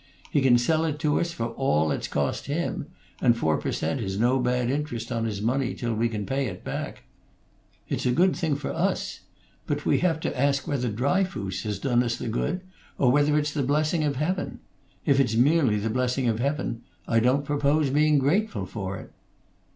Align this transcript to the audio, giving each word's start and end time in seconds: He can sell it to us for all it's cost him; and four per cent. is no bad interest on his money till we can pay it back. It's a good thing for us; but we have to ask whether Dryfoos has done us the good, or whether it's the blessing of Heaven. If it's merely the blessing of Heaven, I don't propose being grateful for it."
He 0.31 0.41
can 0.41 0.57
sell 0.57 0.83
it 0.83 0.97
to 1.01 1.19
us 1.19 1.31
for 1.31 1.49
all 1.49 1.91
it's 1.91 2.07
cost 2.07 2.47
him; 2.47 2.87
and 3.21 3.37
four 3.37 3.57
per 3.57 3.71
cent. 3.71 4.01
is 4.01 4.17
no 4.17 4.39
bad 4.39 4.71
interest 4.71 5.11
on 5.11 5.25
his 5.25 5.43
money 5.43 5.75
till 5.75 5.93
we 5.93 6.09
can 6.09 6.25
pay 6.25 6.47
it 6.47 6.63
back. 6.63 7.03
It's 7.87 8.07
a 8.07 8.11
good 8.11 8.35
thing 8.35 8.55
for 8.55 8.73
us; 8.73 9.19
but 9.67 9.85
we 9.85 9.99
have 9.99 10.19
to 10.21 10.35
ask 10.35 10.67
whether 10.67 10.89
Dryfoos 10.89 11.61
has 11.65 11.77
done 11.77 12.01
us 12.01 12.15
the 12.15 12.27
good, 12.29 12.61
or 12.97 13.11
whether 13.11 13.37
it's 13.37 13.53
the 13.53 13.61
blessing 13.61 14.03
of 14.03 14.15
Heaven. 14.15 14.59
If 15.05 15.19
it's 15.19 15.35
merely 15.35 15.77
the 15.77 15.91
blessing 15.91 16.27
of 16.27 16.39
Heaven, 16.39 16.81
I 17.07 17.19
don't 17.19 17.45
propose 17.45 17.91
being 17.91 18.17
grateful 18.17 18.65
for 18.65 18.97
it." 18.97 19.11